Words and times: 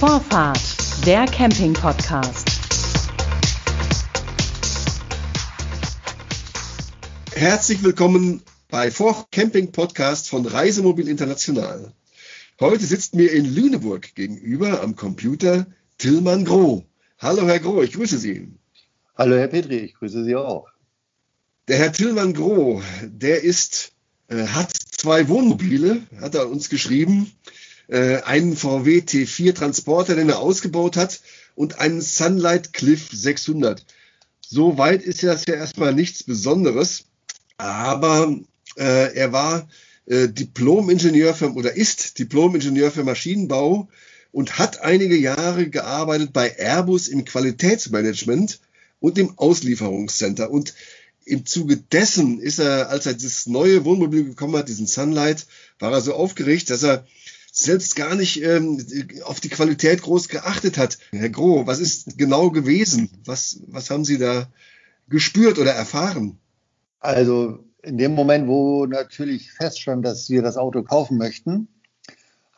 Vorfahrt, 0.00 1.04
der 1.04 1.26
Camping-Podcast. 1.26 2.48
Herzlich 7.34 7.84
willkommen 7.84 8.42
bei 8.70 8.90
Vor 8.90 9.28
Camping 9.30 9.72
Podcast 9.72 10.30
von 10.30 10.46
Reisemobil 10.46 11.06
International. 11.06 11.92
Heute 12.60 12.82
sitzt 12.82 13.14
mir 13.14 13.30
in 13.30 13.44
Lüneburg 13.44 14.14
gegenüber 14.14 14.80
am 14.80 14.96
Computer 14.96 15.66
Tillmann 15.98 16.46
Groh. 16.46 16.86
Hallo 17.18 17.46
Herr 17.46 17.58
Groh, 17.58 17.82
ich 17.82 17.92
grüße 17.92 18.16
Sie. 18.16 18.48
Hallo 19.18 19.36
Herr 19.36 19.48
Petri, 19.48 19.80
ich 19.80 19.94
grüße 19.96 20.24
Sie 20.24 20.34
auch. 20.34 20.66
Der 21.68 21.76
Herr 21.76 21.92
Tillmann 21.92 22.32
Groh, 22.32 22.80
der 23.02 23.44
ist, 23.44 23.92
äh, 24.28 24.46
hat 24.46 24.72
zwei 24.72 25.28
Wohnmobile, 25.28 26.00
hat 26.22 26.34
er 26.36 26.48
uns 26.48 26.70
geschrieben. 26.70 27.30
Äh, 27.90 28.22
einen 28.22 28.56
VW 28.56 28.98
T4 29.00 29.52
Transporter, 29.52 30.14
den 30.14 30.28
er 30.28 30.38
ausgebaut 30.38 30.96
hat, 30.96 31.20
und 31.56 31.80
einen 31.80 32.00
Sunlight 32.00 32.72
Cliff 32.72 33.08
600. 33.12 33.84
So 34.40 34.78
weit 34.78 35.02
ist 35.02 35.22
das 35.24 35.44
ja 35.46 35.54
erstmal 35.54 35.92
nichts 35.92 36.22
Besonderes, 36.22 37.04
aber 37.56 38.38
äh, 38.76 39.14
er 39.14 39.32
war 39.32 39.68
äh, 40.06 40.28
Diplom-Ingenieur 40.28 41.34
für, 41.34 41.52
oder 41.52 41.76
ist 41.76 42.18
Diplom-Ingenieur 42.18 42.92
für 42.92 43.04
Maschinenbau 43.04 43.88
und 44.32 44.58
hat 44.58 44.82
einige 44.82 45.16
Jahre 45.16 45.68
gearbeitet 45.68 46.32
bei 46.32 46.56
Airbus 46.58 47.08
im 47.08 47.24
Qualitätsmanagement 47.24 48.60
und 49.00 49.18
im 49.18 49.36
Auslieferungscenter. 49.36 50.50
Und 50.50 50.74
im 51.24 51.44
Zuge 51.44 51.76
dessen 51.76 52.40
ist 52.40 52.58
er, 52.58 52.90
als 52.90 53.06
er 53.06 53.14
das 53.14 53.46
neue 53.46 53.84
Wohnmobil 53.84 54.24
bekommen 54.24 54.56
hat, 54.56 54.68
diesen 54.68 54.86
Sunlight, 54.86 55.46
war 55.78 55.92
er 55.92 56.00
so 56.00 56.14
aufgeregt, 56.14 56.70
dass 56.70 56.82
er 56.82 57.06
selbst 57.64 57.96
gar 57.96 58.14
nicht 58.14 58.42
ähm, 58.42 58.84
auf 59.24 59.40
die 59.40 59.48
Qualität 59.48 60.02
groß 60.02 60.28
geachtet 60.28 60.78
hat. 60.78 60.98
Herr 61.12 61.28
Groh, 61.28 61.66
was 61.66 61.80
ist 61.80 62.18
genau 62.18 62.50
gewesen? 62.50 63.10
Was, 63.24 63.60
was 63.66 63.90
haben 63.90 64.04
Sie 64.04 64.18
da 64.18 64.48
gespürt 65.08 65.58
oder 65.58 65.72
erfahren? 65.72 66.38
Also 67.00 67.64
in 67.82 67.98
dem 67.98 68.14
Moment, 68.14 68.46
wo 68.48 68.86
natürlich 68.86 69.52
feststand, 69.52 70.04
dass 70.04 70.28
wir 70.30 70.42
das 70.42 70.56
Auto 70.56 70.82
kaufen 70.82 71.18
möchten, 71.18 71.68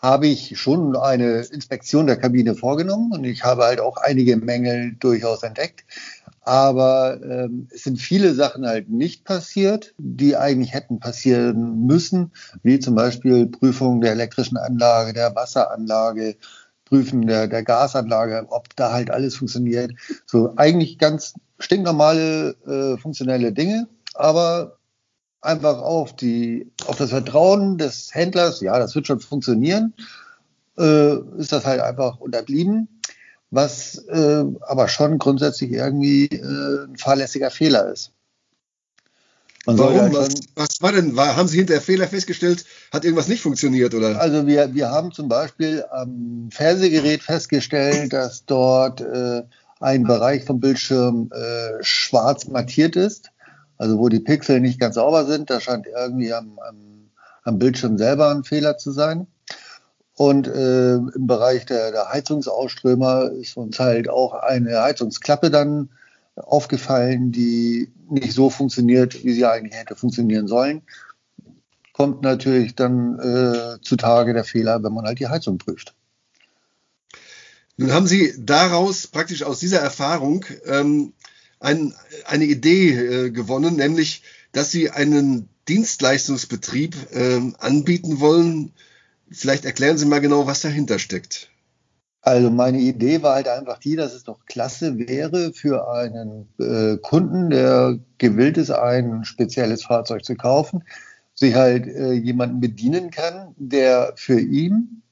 habe 0.03 0.27
ich 0.27 0.59
schon 0.59 0.97
eine 0.97 1.43
Inspektion 1.43 2.09
der 2.09 2.17
Kabine 2.17 2.57
vorgenommen 2.57 3.13
und 3.13 3.25
ich 3.25 3.45
habe 3.45 3.63
halt 3.63 3.81
auch 3.81 3.97
einige 3.97 4.37
Mängel 4.37 4.97
durchaus 4.99 5.45
entdeckt. 5.45 5.85
Aber 6.45 7.21
ähm, 7.23 7.69
es 7.71 7.85
sind 7.85 8.01
viele 8.01 8.35
Sachen 8.35 8.67
halt 8.67 8.91
nicht 8.91 9.25
passiert, 9.25 9.95
die 9.99 10.37
eigentlich 10.37 10.75
hätten 10.75 10.99
passieren 10.99 11.87
müssen, 11.87 12.33
wie 12.65 12.81
zum 12.81 12.97
Beispiel 12.97 13.47
Prüfung 13.47 14.01
der 14.01 14.13
elektrischen 14.13 14.57
Anlage, 14.57 15.13
der 15.13 15.35
Wasseranlage, 15.37 16.37
Prüfen 16.85 17.27
der, 17.27 17.47
der 17.47 17.63
Gasanlage, 17.63 18.45
ob 18.49 18.75
da 18.77 18.93
halt 18.93 19.11
alles 19.11 19.37
funktioniert. 19.37 19.93
So 20.27 20.55
eigentlich 20.57 20.99
ganz 20.99 21.35
stinknormale 21.61 22.57
äh, 22.67 22.99
funktionelle 22.99 23.53
Dinge, 23.53 23.89
aber 24.15 24.79
einfach 25.41 25.79
auf 25.79 26.15
die, 26.15 26.73
auf 26.87 26.97
das 26.97 27.11
Vertrauen 27.11 27.79
des 27.79 28.15
Händlers, 28.15 28.61
ja, 28.61 28.79
das 28.79 28.95
wird 28.95 29.07
schon 29.07 29.21
funktionieren, 29.21 29.95
äh, 30.79 31.17
ist 31.39 31.53
das 31.53 31.65
halt 31.65 31.81
einfach 31.81 32.19
unterblieben, 32.21 32.92
was 33.53 33.99
äh, 34.09 34.45
aber 34.63 34.89
schon 34.89 35.19
grundsätzlich 35.19 35.71
irgendwie 35.71 36.27
äh, 36.27 36.87
ein 36.87 36.97
fahrlässiger 36.97 37.51
Fehler 37.51 37.93
ist. 37.93 38.11
Man 39.65 39.79
Warum? 39.79 40.13
Was, 40.13 40.35
was, 40.57 40.83
war 40.83 40.91
denn? 40.91 41.15
War, 41.15 41.37
haben 41.37 41.47
Sie 41.47 41.59
hinterher 41.59 41.81
Fehler 41.81 42.09
festgestellt? 42.09 42.65
Hat 42.93 43.05
irgendwas 43.05 43.29
nicht 43.29 43.43
funktioniert? 43.43 43.95
Oder? 43.95 44.21
Also 44.21 44.49
wir, 44.49 44.75
wir 44.75 44.91
haben 44.91 45.13
zum 45.13 45.29
Beispiel 45.29 45.85
am 45.93 46.49
Fernsehgerät 46.51 47.23
festgestellt, 47.23 48.13
dass 48.13 48.45
dort 48.45 49.01
äh, 49.01 49.45
ein 49.79 50.03
Bereich 50.03 50.45
vom 50.45 50.59
Bildschirm 50.59 51.31
äh, 51.33 51.83
schwarz 51.83 52.49
mattiert 52.49 52.97
ist 52.97 53.31
also 53.83 53.99
wo 53.99 54.09
die 54.09 54.21
Pixel 54.21 54.61
nicht 54.61 54.79
ganz 54.79 54.95
sauber 54.95 55.27
sind, 55.27 55.51
da 55.51 55.61
scheint 55.61 55.89
irgendwie 55.89 56.33
am, 56.33 56.57
am, 56.61 57.11
am 57.43 57.59
Bildschirm 57.59 57.99
selber 57.99 58.31
ein 58.31 58.45
Fehler 58.45 58.79
zu 58.79 58.93
sein. 58.93 59.27
Und 60.23 60.47
äh, 60.47 60.95
im 60.95 61.27
Bereich 61.27 61.67
der, 61.67 61.91
der 61.91 62.11
Heizungsausströmer 62.11 63.33
ist 63.33 63.57
uns 63.57 63.81
halt 63.81 64.09
auch 64.09 64.35
eine 64.35 64.81
Heizungsklappe 64.81 65.51
dann 65.51 65.89
aufgefallen, 66.37 67.33
die 67.33 67.91
nicht 68.09 68.33
so 68.33 68.49
funktioniert, 68.49 69.25
wie 69.25 69.33
sie 69.33 69.45
eigentlich 69.47 69.75
hätte 69.75 69.97
funktionieren 69.97 70.47
sollen. 70.47 70.83
Kommt 71.93 72.23
natürlich 72.23 72.77
dann 72.77 73.19
äh, 73.19 73.83
zutage 73.83 74.33
der 74.33 74.45
Fehler, 74.45 74.85
wenn 74.85 74.93
man 74.93 75.07
halt 75.07 75.19
die 75.19 75.27
Heizung 75.27 75.59
prüft. 75.59 75.93
Nun 77.77 77.91
haben 77.91 78.07
Sie 78.07 78.33
daraus 78.39 79.09
praktisch 79.09 79.43
aus 79.43 79.59
dieser 79.59 79.81
Erfahrung 79.81 80.45
ähm, 80.67 81.15
ein, 81.59 81.95
eine 82.27 82.45
Idee 82.45 82.91
äh, 82.91 83.31
gewonnen, 83.33 83.75
nämlich, 83.75 84.23
dass 84.53 84.71
sie 84.71 84.89
einen 84.89 85.49
Dienstleistungsbetrieb 85.67 86.95
äh, 87.11 87.41
anbieten 87.59 88.21
wollen. 88.21 88.71
Vielleicht 89.33 89.65
erklären 89.65 89.99
Sie 89.99 90.07
mal 90.07 90.21
genau, 90.21 90.47
was 90.47 90.61
dahinter 90.61 90.99
steckt. 90.99 91.51
Also 92.21 92.51
meine 92.51 92.79
Idee 92.79 93.23
war 93.23 93.35
halt 93.35 93.49
einfach 93.49 93.79
die, 93.79 93.97
dass 93.97 94.15
es 94.15 94.23
doch 94.23 94.47
klasse 94.47 94.97
wäre 94.97 95.53
für 95.53 95.89
einen 95.91 96.49
äh, 96.61 96.97
Kunden, 96.99 97.51
der 97.51 97.99
gewillt 98.19 98.59
ist, 98.59 98.71
ein 98.71 99.25
spezielles 99.25 99.85
Fahrzeug 99.85 100.25
zu 100.25 100.37
kaufen, 100.37 100.85
sich 101.35 101.57
halt 101.57 101.89
äh, 101.89 102.13
jemanden 102.13 102.61
bedienen 102.61 103.11
kann, 103.11 103.55
der 103.57 104.13
für 104.15 104.39
ihn 104.39 105.03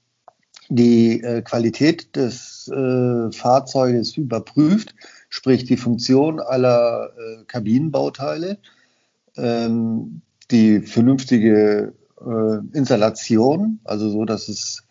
die 0.69 1.21
äh, 1.21 1.43
Qualität 1.43 2.15
des 2.15 2.69
äh, 2.69 3.33
Fahrzeuges 3.33 4.17
überprüft, 4.17 4.95
sprich 5.29 5.65
die 5.65 5.77
Funktion 5.77 6.39
aller 6.39 7.11
äh, 7.19 7.45
Kabinenbauteile, 7.47 8.59
ähm, 9.37 10.23
die 10.53 10.81
vernünftige 10.81 11.93
äh, 12.25 12.77
Installation, 12.77 13.81
also 13.85 14.11
so, 14.11 14.25
dass 14.25 14.49
es 14.49 14.85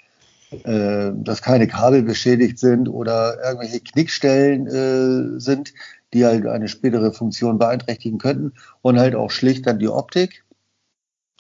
äh, 0.52 1.12
dass 1.14 1.44
keine 1.44 1.68
Kabel 1.68 2.02
beschädigt 2.02 2.58
sind 2.58 2.90
oder 2.90 3.38
irgendwelche 3.44 3.82
Knickstellen 3.82 4.66
äh, 4.68 5.40
sind, 5.40 5.74
die 6.14 6.26
halt 6.26 6.48
eine 6.48 6.68
spätere 6.68 7.12
Funktion 7.12 7.60
beeinträchtigen 7.60 8.18
könnten 8.18 8.54
und 8.82 9.00
halt 9.00 9.14
auch 9.14 9.30
schlicht 9.30 9.68
dann 9.68 9.78
die 9.78 9.90
Optik 9.90 10.44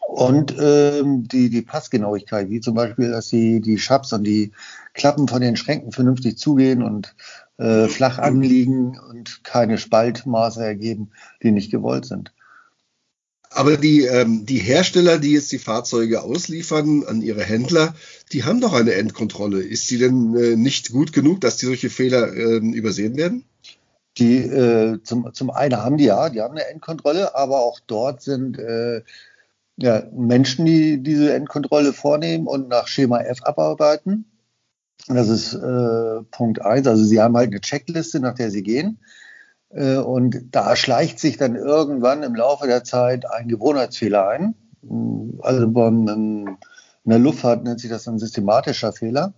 und 0.09 0.55
ähm, 0.59 1.27
die, 1.27 1.49
die 1.49 1.61
Passgenauigkeit, 1.61 2.49
wie 2.49 2.61
zum 2.61 2.75
Beispiel, 2.75 3.09
dass 3.11 3.29
die, 3.29 3.61
die 3.61 3.77
Schaps 3.77 4.13
und 4.13 4.23
die 4.25 4.51
Klappen 4.93 5.27
von 5.27 5.41
den 5.41 5.55
Schränken 5.55 5.91
vernünftig 5.91 6.37
zugehen 6.37 6.83
und 6.83 7.15
äh, 7.57 7.87
flach 7.87 8.19
anliegen 8.19 8.99
und 9.09 9.43
keine 9.43 9.77
Spaltmaße 9.77 10.63
ergeben, 10.63 11.09
die 11.41 11.51
nicht 11.51 11.71
gewollt 11.71 12.05
sind. 12.05 12.31
Aber 13.51 13.77
die, 13.77 14.05
ähm, 14.05 14.45
die 14.45 14.59
Hersteller, 14.59 15.17
die 15.17 15.31
jetzt 15.33 15.51
die 15.51 15.57
Fahrzeuge 15.57 16.21
ausliefern 16.21 17.03
an 17.05 17.21
ihre 17.21 17.43
Händler, 17.43 17.95
die 18.31 18.43
haben 18.43 18.61
doch 18.61 18.73
eine 18.73 18.93
Endkontrolle. 18.93 19.61
Ist 19.61 19.87
sie 19.87 19.97
denn 19.97 20.35
äh, 20.35 20.55
nicht 20.55 20.91
gut 20.91 21.13
genug, 21.13 21.41
dass 21.41 21.57
die 21.57 21.65
solche 21.65 21.89
Fehler 21.89 22.31
äh, 22.31 22.57
übersehen 22.57 23.17
werden? 23.17 23.45
Die 24.17 24.37
äh, 24.37 25.01
zum, 25.03 25.33
zum 25.33 25.49
einen 25.49 25.77
haben 25.77 25.97
die 25.97 26.05
ja, 26.05 26.29
die 26.29 26.41
haben 26.41 26.55
eine 26.55 26.67
Endkontrolle, 26.67 27.35
aber 27.35 27.59
auch 27.59 27.79
dort 27.87 28.21
sind 28.21 28.59
äh, 28.59 29.01
ja, 29.77 30.03
Menschen, 30.11 30.65
die 30.65 31.01
diese 31.01 31.33
Endkontrolle 31.33 31.93
vornehmen 31.93 32.45
und 32.45 32.67
nach 32.67 32.87
Schema 32.87 33.21
F 33.21 33.43
abarbeiten. 33.43 34.25
Das 35.07 35.29
ist 35.29 35.53
äh, 35.53 36.21
Punkt 36.31 36.61
eins. 36.61 36.85
Also 36.85 37.03
sie 37.03 37.19
haben 37.21 37.35
halt 37.35 37.49
eine 37.49 37.61
Checkliste, 37.61 38.19
nach 38.19 38.35
der 38.35 38.51
sie 38.51 38.61
gehen. 38.61 38.99
Äh, 39.69 39.97
und 39.97 40.37
da 40.51 40.75
schleicht 40.75 41.19
sich 41.19 41.37
dann 41.37 41.55
irgendwann 41.55 42.23
im 42.23 42.35
Laufe 42.35 42.67
der 42.67 42.83
Zeit 42.83 43.29
ein 43.29 43.47
Gewohnheitsfehler 43.47 44.27
ein. 44.27 44.55
Also 45.41 45.69
beim, 45.69 46.07
in 46.07 46.57
der 47.05 47.19
Luftfahrt 47.19 47.63
nennt 47.63 47.79
sich 47.79 47.89
das 47.89 48.07
ein 48.07 48.19
systematischer 48.19 48.93
Fehler. 48.93 49.33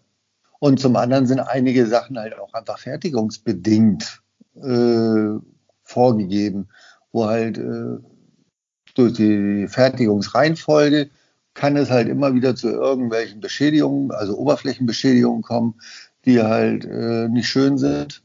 Und 0.60 0.80
zum 0.80 0.96
anderen 0.96 1.26
sind 1.26 1.40
einige 1.40 1.88
Sachen 1.88 2.20
halt 2.20 2.38
auch 2.38 2.54
einfach 2.54 2.78
fertigungsbedingt 2.78 4.22
äh, 4.62 5.40
vorgegeben, 5.84 6.70
wo 7.12 7.26
halt 7.26 7.58
äh, 7.58 7.98
durch 8.94 9.14
die 9.14 9.68
Fertigungsreihenfolge 9.68 11.10
kann 11.54 11.76
es 11.76 11.90
halt 11.90 12.08
immer 12.08 12.34
wieder 12.34 12.56
zu 12.56 12.70
irgendwelchen 12.70 13.42
Beschädigungen, 13.42 14.12
also 14.12 14.38
Oberflächenbeschädigungen 14.38 15.42
kommen, 15.42 15.82
die 16.26 16.42
halt 16.42 16.86
äh, 16.86 17.28
nicht 17.28 17.48
schön 17.50 17.78
sind 17.78 18.24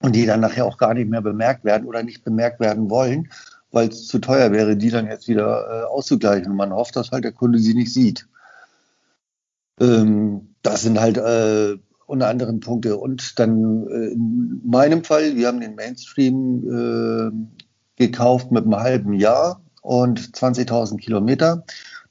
und 0.00 0.14
die 0.14 0.26
dann 0.26 0.40
nachher 0.40 0.66
auch 0.66 0.78
gar 0.78 0.94
nicht 0.94 1.08
mehr 1.08 1.22
bemerkt 1.22 1.64
werden 1.64 1.86
oder 1.86 2.02
nicht 2.02 2.24
bemerkt 2.24 2.60
werden 2.60 2.90
wollen, 2.90 3.30
weil 3.70 3.88
es 3.88 4.08
zu 4.08 4.18
teuer 4.18 4.50
wäre, 4.52 4.76
die 4.76 4.90
dann 4.90 5.06
jetzt 5.06 5.28
wieder 5.28 5.66
äh, 5.68 5.84
auszugleichen. 5.84 6.50
Und 6.50 6.56
man 6.56 6.72
hofft, 6.72 6.96
dass 6.96 7.10
halt 7.10 7.24
der 7.24 7.32
Kunde 7.32 7.58
sie 7.58 7.74
nicht 7.74 7.92
sieht. 7.92 8.26
Ähm, 9.78 10.54
das 10.62 10.82
sind 10.82 11.00
halt 11.00 11.18
äh, 11.18 11.76
unter 12.06 12.28
anderem 12.28 12.60
Punkte. 12.60 12.96
Und 12.96 13.38
dann 13.38 13.86
äh, 13.86 14.12
in 14.12 14.62
meinem 14.64 15.04
Fall, 15.04 15.36
wir 15.36 15.46
haben 15.46 15.60
den 15.60 15.76
Mainstream 15.76 16.64
äh, 17.98 18.04
gekauft 18.04 18.50
mit 18.50 18.64
einem 18.64 18.76
halben 18.76 19.12
Jahr 19.12 19.62
und 19.82 20.20
20.000 20.20 20.98
Kilometer. 20.98 21.64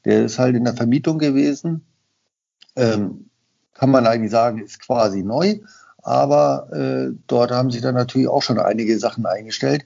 Der 0.06 0.24
ist 0.26 0.40
halt 0.40 0.56
in 0.56 0.64
der 0.64 0.76
Vermietung 0.76 1.18
gewesen. 1.18 1.86
Ähm, 2.76 3.30
kann 3.74 3.92
man 3.92 4.08
eigentlich 4.08 4.32
sagen, 4.32 4.60
ist 4.60 4.82
quasi 4.82 5.24
neu. 5.24 5.60
Aber 6.10 6.70
äh, 6.74 7.16
dort 7.28 7.52
haben 7.52 7.70
sich 7.70 7.82
dann 7.82 7.94
natürlich 7.94 8.28
auch 8.28 8.42
schon 8.42 8.58
einige 8.58 8.98
Sachen 8.98 9.28
eingestellt, 9.28 9.86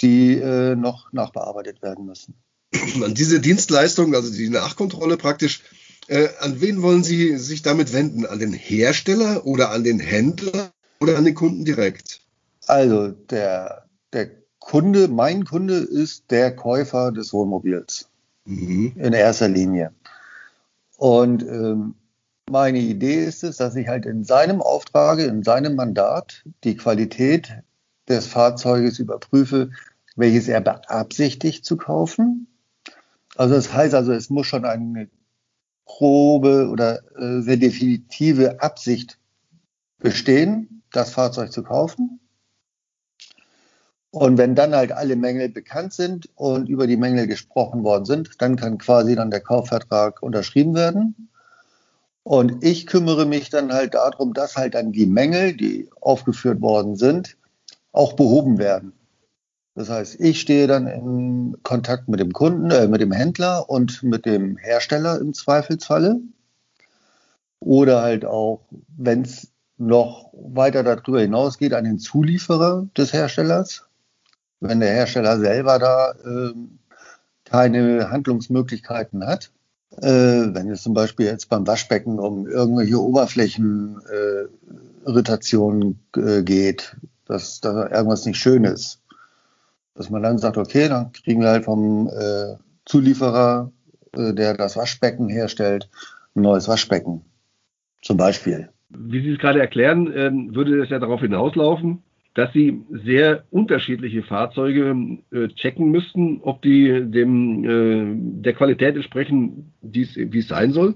die 0.00 0.34
äh, 0.34 0.74
noch 0.74 1.12
nachbearbeitet 1.12 1.82
werden 1.82 2.04
müssen. 2.04 2.34
An 3.00 3.14
diese 3.14 3.38
Dienstleistung, 3.38 4.12
also 4.16 4.32
die 4.32 4.48
Nachkontrolle 4.48 5.16
praktisch, 5.16 5.62
äh, 6.08 6.30
an 6.40 6.60
wen 6.60 6.82
wollen 6.82 7.04
Sie 7.04 7.36
sich 7.36 7.62
damit 7.62 7.92
wenden? 7.92 8.26
An 8.26 8.40
den 8.40 8.52
Hersteller 8.52 9.46
oder 9.46 9.70
an 9.70 9.84
den 9.84 10.00
Händler 10.00 10.72
oder 10.98 11.16
an 11.16 11.24
den 11.24 11.36
Kunden 11.36 11.64
direkt? 11.64 12.22
Also 12.66 13.10
der, 13.10 13.84
der 14.12 14.30
Kunde, 14.58 15.06
mein 15.06 15.44
Kunde 15.44 15.76
ist 15.76 16.32
der 16.32 16.56
Käufer 16.56 17.12
des 17.12 17.32
Wohnmobils 17.32 18.08
mhm. 18.46 18.94
in 18.96 19.12
erster 19.12 19.48
Linie. 19.48 19.92
Und 20.96 21.44
ähm, 21.44 21.94
meine 22.52 22.78
Idee 22.78 23.24
ist 23.24 23.42
es, 23.42 23.56
dass 23.56 23.74
ich 23.74 23.88
halt 23.88 24.06
in 24.06 24.24
seinem 24.24 24.60
Auftrage, 24.60 25.24
in 25.24 25.42
seinem 25.42 25.74
Mandat 25.74 26.44
die 26.62 26.76
Qualität 26.76 27.54
des 28.08 28.26
Fahrzeuges 28.26 28.98
überprüfe, 28.98 29.70
welches 30.16 30.48
er 30.48 30.60
beabsichtigt 30.60 31.64
zu 31.64 31.78
kaufen. 31.78 32.46
Also 33.36 33.54
das 33.54 33.72
heißt 33.72 33.94
also, 33.94 34.12
es 34.12 34.28
muss 34.28 34.46
schon 34.46 34.66
eine 34.66 35.08
grobe 35.86 36.68
oder 36.68 37.00
äh, 37.16 37.40
sehr 37.40 37.56
definitive 37.56 38.60
Absicht 38.60 39.18
bestehen, 39.98 40.82
das 40.92 41.10
Fahrzeug 41.10 41.52
zu 41.52 41.62
kaufen. 41.62 42.20
Und 44.10 44.36
wenn 44.36 44.54
dann 44.54 44.74
halt 44.74 44.92
alle 44.92 45.16
Mängel 45.16 45.48
bekannt 45.48 45.94
sind 45.94 46.28
und 46.34 46.68
über 46.68 46.86
die 46.86 46.98
Mängel 46.98 47.26
gesprochen 47.26 47.82
worden 47.82 48.04
sind, 48.04 48.42
dann 48.42 48.56
kann 48.56 48.76
quasi 48.76 49.16
dann 49.16 49.30
der 49.30 49.40
Kaufvertrag 49.40 50.22
unterschrieben 50.22 50.74
werden. 50.74 51.30
Und 52.24 52.62
ich 52.64 52.86
kümmere 52.86 53.26
mich 53.26 53.50
dann 53.50 53.72
halt 53.72 53.94
darum, 53.94 54.32
dass 54.32 54.56
halt 54.56 54.74
dann 54.74 54.92
die 54.92 55.06
Mängel, 55.06 55.54
die 55.54 55.90
aufgeführt 56.00 56.60
worden 56.60 56.96
sind, 56.96 57.36
auch 57.90 58.12
behoben 58.14 58.58
werden. 58.58 58.92
Das 59.74 59.88
heißt, 59.88 60.20
ich 60.20 60.40
stehe 60.40 60.66
dann 60.66 60.86
in 60.86 61.56
Kontakt 61.62 62.08
mit 62.08 62.20
dem 62.20 62.32
Kunden, 62.32 62.70
äh, 62.70 62.86
mit 62.88 63.00
dem 63.00 63.12
Händler 63.12 63.68
und 63.70 64.02
mit 64.02 64.26
dem 64.26 64.56
Hersteller 64.56 65.18
im 65.18 65.32
Zweifelsfalle. 65.32 66.20
Oder 67.58 68.02
halt 68.02 68.24
auch, 68.24 68.66
wenn 68.96 69.22
es 69.22 69.48
noch 69.78 70.30
weiter 70.34 70.82
darüber 70.82 71.20
hinausgeht, 71.20 71.72
an 71.72 71.84
den 71.84 71.98
Zulieferer 71.98 72.86
des 72.96 73.12
Herstellers. 73.12 73.86
Wenn 74.60 74.80
der 74.80 74.90
Hersteller 74.90 75.38
selber 75.38 75.78
da 75.78 76.12
äh, 76.12 76.54
keine 77.44 78.10
Handlungsmöglichkeiten 78.10 79.26
hat. 79.26 79.50
Äh, 80.00 80.54
wenn 80.54 80.70
es 80.70 80.82
zum 80.82 80.94
Beispiel 80.94 81.26
jetzt 81.26 81.50
beim 81.50 81.66
Waschbecken 81.66 82.18
um 82.18 82.46
irgendwelche 82.46 82.98
Oberflächenirritationen 83.00 85.98
äh, 86.16 86.38
äh, 86.38 86.42
geht, 86.42 86.96
dass 87.26 87.60
da 87.60 87.90
irgendwas 87.90 88.24
nicht 88.24 88.38
schön 88.38 88.64
ist, 88.64 89.02
dass 89.94 90.08
man 90.08 90.22
dann 90.22 90.38
sagt, 90.38 90.56
okay, 90.56 90.88
dann 90.88 91.12
kriegen 91.12 91.42
wir 91.42 91.50
halt 91.50 91.66
vom 91.66 92.08
Zulieferer, 92.84 93.70
der 94.14 94.54
das 94.54 94.76
Waschbecken 94.76 95.28
herstellt, 95.28 95.88
ein 96.34 96.42
neues 96.42 96.68
Waschbecken. 96.68 97.22
Zum 98.00 98.16
Beispiel. 98.16 98.70
Wie 98.88 99.22
Sie 99.22 99.32
es 99.32 99.38
gerade 99.38 99.60
erklären, 99.60 100.10
ähm, 100.14 100.54
würde 100.54 100.82
es 100.82 100.90
ja 100.90 100.98
darauf 100.98 101.20
hinauslaufen, 101.20 102.02
dass 102.34 102.52
sie 102.52 102.82
sehr 102.90 103.44
unterschiedliche 103.50 104.22
Fahrzeuge 104.22 105.18
äh, 105.30 105.48
checken 105.48 105.90
müssten, 105.90 106.40
ob 106.42 106.62
die 106.62 107.02
dem 107.04 107.64
äh, 107.64 108.42
der 108.42 108.54
Qualität 108.54 108.96
entsprechen, 108.96 109.72
wie 109.82 110.38
es 110.38 110.48
sein 110.48 110.72
soll. 110.72 110.94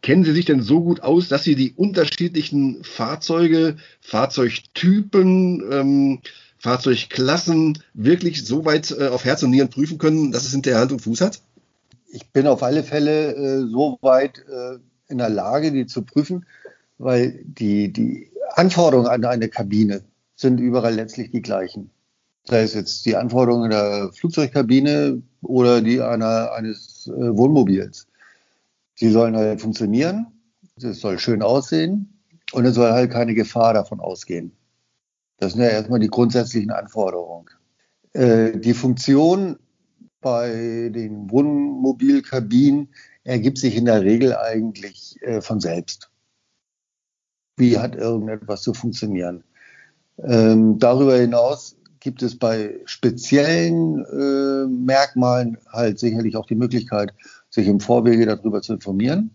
Kennen 0.00 0.22
Sie 0.22 0.32
sich 0.32 0.44
denn 0.44 0.62
so 0.62 0.80
gut 0.80 1.00
aus, 1.00 1.28
dass 1.28 1.42
Sie 1.42 1.56
die 1.56 1.72
unterschiedlichen 1.72 2.84
Fahrzeuge, 2.84 3.76
Fahrzeugtypen, 4.00 5.64
ähm, 5.72 6.20
Fahrzeugklassen 6.58 7.78
wirklich 7.94 8.44
so 8.44 8.64
weit 8.64 8.94
äh, 8.96 9.08
auf 9.08 9.24
Herz 9.24 9.42
und 9.42 9.50
Nieren 9.50 9.70
prüfen 9.70 9.98
können, 9.98 10.30
dass 10.30 10.44
es 10.44 10.52
hinterher 10.52 10.80
Hand 10.80 10.92
und 10.92 11.02
Fuß 11.02 11.20
hat? 11.20 11.40
Ich 12.12 12.26
bin 12.28 12.46
auf 12.46 12.62
alle 12.62 12.84
Fälle 12.84 13.34
äh, 13.34 13.66
so 13.66 13.98
weit 14.00 14.38
äh, 14.48 14.78
in 15.08 15.18
der 15.18 15.30
Lage, 15.30 15.72
die 15.72 15.86
zu 15.86 16.02
prüfen, 16.02 16.46
weil 16.98 17.40
die, 17.44 17.92
die 17.92 18.30
Anforderungen 18.54 19.08
an 19.08 19.24
eine 19.24 19.48
Kabine 19.48 20.02
sind 20.38 20.60
überall 20.60 20.94
letztlich 20.94 21.30
die 21.32 21.42
gleichen. 21.42 21.90
Sei 22.44 22.62
es 22.62 22.72
jetzt 22.72 23.04
die 23.04 23.16
Anforderungen 23.16 23.70
der 23.70 24.10
Flugzeugkabine 24.12 25.20
oder 25.42 25.82
die 25.82 26.00
einer, 26.00 26.52
eines 26.52 27.08
äh, 27.08 27.36
Wohnmobils. 27.36 28.06
Sie 28.94 29.10
sollen 29.10 29.36
halt 29.36 29.60
funktionieren, 29.60 30.28
es 30.80 31.00
soll 31.00 31.18
schön 31.18 31.42
aussehen 31.42 32.20
und 32.52 32.64
es 32.64 32.76
soll 32.76 32.90
halt 32.92 33.10
keine 33.10 33.34
Gefahr 33.34 33.74
davon 33.74 34.00
ausgehen. 34.00 34.52
Das 35.38 35.52
sind 35.52 35.62
ja 35.62 35.68
erstmal 35.68 36.00
die 36.00 36.08
grundsätzlichen 36.08 36.70
Anforderungen. 36.70 37.48
Äh, 38.12 38.58
die 38.58 38.74
Funktion 38.74 39.58
bei 40.20 40.90
den 40.94 41.30
Wohnmobilkabinen 41.30 42.88
ergibt 43.24 43.58
sich 43.58 43.76
in 43.76 43.84
der 43.84 44.02
Regel 44.02 44.36
eigentlich 44.36 45.20
äh, 45.22 45.40
von 45.40 45.60
selbst. 45.60 46.10
Wie 47.56 47.78
hat 47.78 47.96
irgendetwas 47.96 48.62
zu 48.62 48.72
funktionieren? 48.72 49.42
Ähm, 50.22 50.78
darüber 50.78 51.16
hinaus 51.16 51.76
gibt 52.00 52.22
es 52.22 52.38
bei 52.38 52.80
speziellen 52.84 54.04
äh, 54.04 54.66
Merkmalen 54.66 55.58
halt 55.70 55.98
sicherlich 55.98 56.36
auch 56.36 56.46
die 56.46 56.54
Möglichkeit, 56.54 57.12
sich 57.50 57.66
im 57.66 57.80
Vorwege 57.80 58.26
darüber 58.26 58.62
zu 58.62 58.74
informieren. 58.74 59.30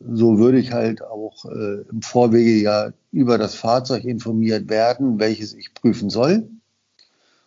So 0.00 0.38
würde 0.38 0.58
ich 0.58 0.72
halt 0.72 1.02
auch 1.02 1.44
äh, 1.46 1.82
im 1.90 2.02
Vorwege 2.02 2.62
ja 2.62 2.92
über 3.10 3.38
das 3.38 3.54
Fahrzeug 3.54 4.04
informiert 4.04 4.68
werden, 4.68 5.18
welches 5.18 5.54
ich 5.54 5.72
prüfen 5.72 6.10
soll. 6.10 6.48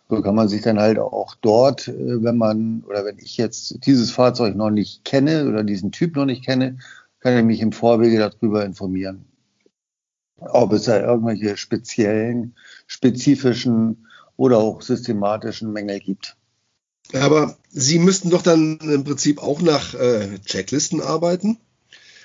So 0.08 0.22
kann 0.22 0.34
man 0.34 0.48
sich 0.48 0.62
dann 0.62 0.78
halt 0.78 0.98
auch 0.98 1.34
dort, 1.40 1.88
äh, 1.88 2.22
wenn 2.22 2.36
man 2.36 2.82
oder 2.88 3.04
wenn 3.04 3.18
ich 3.18 3.36
jetzt 3.36 3.86
dieses 3.86 4.10
Fahrzeug 4.10 4.56
noch 4.56 4.70
nicht 4.70 5.04
kenne 5.04 5.46
oder 5.48 5.62
diesen 5.62 5.92
Typ 5.92 6.16
noch 6.16 6.24
nicht 6.24 6.44
kenne, 6.44 6.78
kann 7.20 7.36
ich 7.36 7.44
mich 7.44 7.60
im 7.60 7.72
Vorwege 7.72 8.18
darüber 8.18 8.64
informieren 8.64 9.26
ob 10.40 10.72
es 10.72 10.84
da 10.84 11.00
irgendwelche 11.00 11.56
speziellen, 11.56 12.54
spezifischen 12.86 14.06
oder 14.36 14.58
auch 14.58 14.82
systematischen 14.82 15.72
Mängel 15.72 16.00
gibt. 16.00 16.36
Aber 17.12 17.56
Sie 17.70 17.98
müssten 17.98 18.30
doch 18.30 18.42
dann 18.42 18.78
im 18.80 19.04
Prinzip 19.04 19.42
auch 19.42 19.60
nach 19.60 19.94
äh, 19.94 20.38
Checklisten 20.44 21.00
arbeiten 21.00 21.58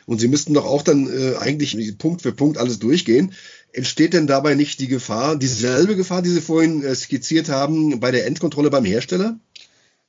und 0.06 0.20
Sie 0.20 0.28
müssten 0.28 0.54
doch 0.54 0.66
auch 0.66 0.82
dann 0.82 1.08
äh, 1.08 1.36
eigentlich 1.38 1.98
Punkt 1.98 2.22
für 2.22 2.34
Punkt 2.34 2.58
alles 2.58 2.80
durchgehen. 2.80 3.34
Entsteht 3.72 4.14
denn 4.14 4.28
dabei 4.28 4.56
nicht 4.56 4.80
die 4.80 4.88
Gefahr, 4.88 5.36
dieselbe 5.36 5.96
Gefahr, 5.96 6.22
die 6.22 6.30
Sie 6.30 6.42
vorhin 6.42 6.84
äh, 6.84 6.94
skizziert 6.96 7.50
haben, 7.50 8.00
bei 8.00 8.12
der 8.12 8.28
Endkontrolle 8.28 8.70
beim 8.70 8.86
Hersteller? 8.86 9.40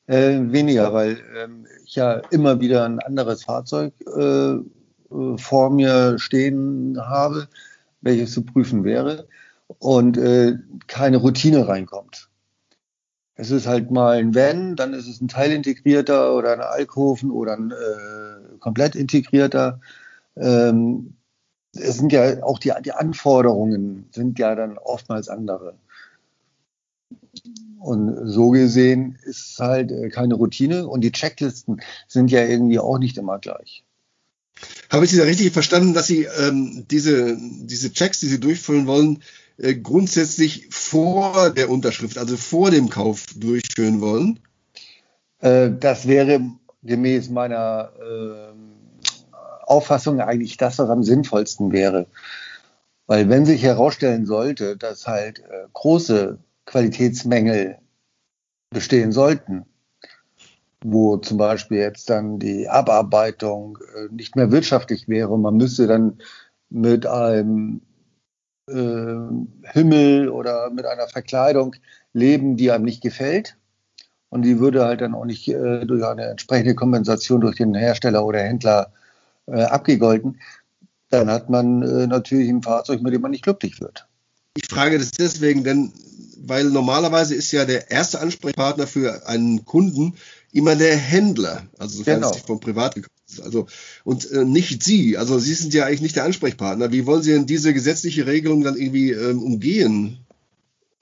Äh, 0.06 0.40
weniger, 0.52 0.92
weil 0.92 1.18
ähm, 1.36 1.66
ich 1.86 1.94
ja 1.94 2.14
immer 2.30 2.60
wieder 2.60 2.84
ein 2.84 2.98
anderes 2.98 3.44
Fahrzeug 3.44 3.94
äh, 4.06 4.20
äh, 4.20 5.38
vor 5.38 5.70
mir 5.70 6.18
stehen 6.18 6.98
habe 7.00 7.48
welches 8.04 8.32
zu 8.32 8.44
prüfen 8.44 8.84
wäre 8.84 9.26
und 9.78 10.16
äh, 10.16 10.58
keine 10.86 11.16
Routine 11.16 11.66
reinkommt. 11.66 12.28
Es 13.36 13.50
ist 13.50 13.66
halt 13.66 13.90
mal 13.90 14.18
ein 14.18 14.34
Wenn, 14.34 14.76
dann 14.76 14.94
ist 14.94 15.08
es 15.08 15.20
ein 15.20 15.28
teilintegrierter 15.28 16.34
oder 16.36 16.52
ein 16.52 16.60
Alkoven 16.60 17.30
oder 17.32 17.56
ein 17.56 17.72
äh, 17.72 18.58
komplett 18.60 18.94
integrierter. 18.94 19.80
Ähm, 20.36 21.16
es 21.72 21.96
sind 21.96 22.12
ja 22.12 22.42
auch 22.44 22.60
die, 22.60 22.72
die 22.84 22.92
Anforderungen 22.92 24.08
sind 24.12 24.38
ja 24.38 24.54
dann 24.54 24.78
oftmals 24.78 25.28
andere. 25.28 25.74
Und 27.80 28.28
so 28.28 28.50
gesehen 28.50 29.18
ist 29.24 29.52
es 29.52 29.58
halt 29.58 29.90
äh, 29.90 30.08
keine 30.08 30.34
Routine 30.34 30.86
und 30.86 31.00
die 31.02 31.12
Checklisten 31.12 31.82
sind 32.06 32.30
ja 32.30 32.42
irgendwie 32.44 32.78
auch 32.78 32.98
nicht 32.98 33.18
immer 33.18 33.38
gleich. 33.40 33.84
Habe 34.90 35.04
ich 35.04 35.10
Sie 35.10 35.18
da 35.18 35.24
richtig 35.24 35.52
verstanden, 35.52 35.94
dass 35.94 36.06
Sie 36.06 36.24
ähm, 36.24 36.86
diese, 36.90 37.36
diese 37.38 37.92
Checks, 37.92 38.20
die 38.20 38.28
Sie 38.28 38.40
durchführen 38.40 38.86
wollen, 38.86 39.22
äh, 39.58 39.74
grundsätzlich 39.74 40.68
vor 40.70 41.50
der 41.50 41.70
Unterschrift, 41.70 42.18
also 42.18 42.36
vor 42.36 42.70
dem 42.70 42.90
Kauf 42.90 43.26
durchführen 43.36 44.00
wollen? 44.00 44.40
Äh, 45.40 45.70
das 45.78 46.06
wäre 46.06 46.40
gemäß 46.82 47.30
meiner 47.30 47.92
äh, 48.00 49.34
Auffassung 49.66 50.20
eigentlich 50.20 50.56
das, 50.56 50.78
was 50.78 50.90
am 50.90 51.02
sinnvollsten 51.02 51.72
wäre. 51.72 52.06
Weil 53.06 53.28
wenn 53.28 53.46
sich 53.46 53.62
herausstellen 53.62 54.26
sollte, 54.26 54.76
dass 54.76 55.06
halt 55.06 55.40
äh, 55.40 55.66
große 55.72 56.38
Qualitätsmängel 56.66 57.78
bestehen 58.70 59.12
sollten, 59.12 59.66
wo 60.84 61.16
zum 61.16 61.38
Beispiel 61.38 61.78
jetzt 61.78 62.10
dann 62.10 62.38
die 62.38 62.68
Abarbeitung 62.68 63.78
äh, 63.96 64.14
nicht 64.14 64.36
mehr 64.36 64.52
wirtschaftlich 64.52 65.08
wäre. 65.08 65.36
Man 65.38 65.56
müsste 65.56 65.86
dann 65.86 66.18
mit 66.68 67.06
einem 67.06 67.80
äh, 68.68 69.16
Himmel 69.62 70.28
oder 70.28 70.70
mit 70.70 70.84
einer 70.84 71.08
Verkleidung 71.08 71.74
leben, 72.12 72.56
die 72.56 72.70
einem 72.70 72.84
nicht 72.84 73.02
gefällt. 73.02 73.56
Und 74.28 74.42
die 74.42 74.60
würde 74.60 74.84
halt 74.84 75.00
dann 75.00 75.14
auch 75.14 75.24
nicht 75.24 75.48
äh, 75.48 75.86
durch 75.86 76.04
eine 76.04 76.26
entsprechende 76.26 76.74
Kompensation 76.74 77.40
durch 77.40 77.56
den 77.56 77.74
Hersteller 77.74 78.24
oder 78.26 78.40
Händler 78.40 78.92
äh, 79.46 79.62
abgegolten. 79.62 80.38
dann 81.08 81.30
hat 81.30 81.48
man 81.48 81.82
äh, 81.82 82.06
natürlich 82.06 82.50
ein 82.50 82.62
Fahrzeug, 82.62 83.00
mit 83.00 83.14
dem 83.14 83.22
man 83.22 83.30
nicht 83.30 83.44
glücklich 83.44 83.80
wird. 83.80 84.06
Ich 84.56 84.66
frage 84.68 84.98
das 84.98 85.12
deswegen, 85.12 85.64
denn 85.64 85.92
weil 86.40 86.64
normalerweise 86.64 87.34
ist 87.34 87.52
ja 87.52 87.64
der 87.64 87.90
erste 87.90 88.20
Ansprechpartner 88.20 88.86
für 88.86 89.26
einen 89.26 89.64
Kunden 89.64 90.14
immer 90.52 90.76
der 90.76 90.96
Händler, 90.96 91.62
also 91.78 91.98
sofern 91.98 92.16
genau. 92.16 92.30
es 92.30 92.36
nicht 92.36 92.46
vom 92.46 92.60
Privat 92.60 92.94
gekauft 92.94 93.10
ist. 93.28 93.42
Also 93.42 93.66
und 94.04 94.30
äh, 94.30 94.44
nicht 94.44 94.82
Sie. 94.82 95.18
Also 95.18 95.38
Sie 95.38 95.54
sind 95.54 95.74
ja 95.74 95.86
eigentlich 95.86 96.02
nicht 96.02 96.16
der 96.16 96.24
Ansprechpartner. 96.24 96.92
Wie 96.92 97.06
wollen 97.06 97.22
Sie 97.22 97.32
denn 97.32 97.46
diese 97.46 97.74
gesetzliche 97.74 98.26
Regelung 98.26 98.62
dann 98.62 98.76
irgendwie 98.76 99.10
ähm, 99.10 99.42
umgehen? 99.42 100.18